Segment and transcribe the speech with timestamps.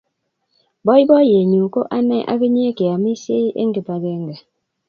[0.85, 4.35] Boiboiyenyu ko ane ak inye keamisie eng kipakenge